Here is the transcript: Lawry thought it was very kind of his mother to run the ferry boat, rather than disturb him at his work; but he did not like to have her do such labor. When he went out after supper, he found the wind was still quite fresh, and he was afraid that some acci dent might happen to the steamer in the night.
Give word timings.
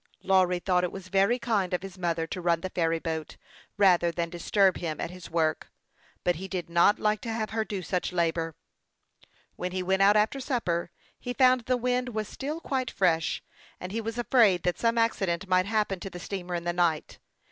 Lawry 0.23 0.57
thought 0.57 0.83
it 0.83 0.91
was 0.91 1.09
very 1.09 1.37
kind 1.37 1.75
of 1.75 1.83
his 1.83 1.95
mother 1.95 2.25
to 2.25 2.41
run 2.41 2.61
the 2.61 2.71
ferry 2.71 2.97
boat, 2.97 3.37
rather 3.77 4.11
than 4.11 4.31
disturb 4.31 4.77
him 4.77 4.99
at 4.99 5.11
his 5.11 5.29
work; 5.29 5.71
but 6.23 6.37
he 6.37 6.47
did 6.47 6.71
not 6.71 6.97
like 6.97 7.21
to 7.21 7.31
have 7.31 7.51
her 7.51 7.63
do 7.63 7.83
such 7.83 8.11
labor. 8.11 8.55
When 9.57 9.73
he 9.73 9.83
went 9.83 10.01
out 10.01 10.15
after 10.15 10.39
supper, 10.39 10.89
he 11.19 11.33
found 11.33 11.65
the 11.65 11.77
wind 11.77 12.15
was 12.15 12.27
still 12.27 12.59
quite 12.59 12.89
fresh, 12.89 13.43
and 13.79 13.91
he 13.91 14.01
was 14.01 14.17
afraid 14.17 14.63
that 14.63 14.79
some 14.79 14.95
acci 14.95 15.27
dent 15.27 15.45
might 15.47 15.67
happen 15.67 15.99
to 15.99 16.09
the 16.09 16.19
steamer 16.19 16.55
in 16.55 16.63
the 16.63 16.73
night. 16.73 17.19